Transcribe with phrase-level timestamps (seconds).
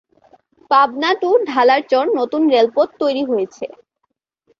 [0.71, 3.65] Pabna to Dhalarchar নতুন রেলপথ তৈরী হয়েছে।